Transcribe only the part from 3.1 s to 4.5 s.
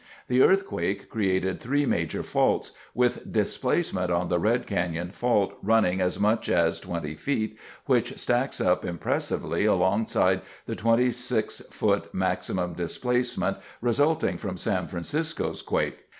displacement on the